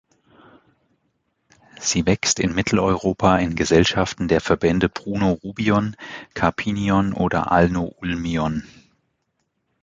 Sie 1.79 2.07
wächst 2.07 2.39
in 2.39 2.55
Mitteleuropa 2.55 3.37
in 3.37 3.53
Gesellschaften 3.55 4.27
der 4.27 4.41
Verbände 4.41 4.89
Pruno-Rubion, 4.89 5.95
Carpinion 6.33 7.13
oder 7.13 7.51
Alno-Ulmion. 7.51 8.63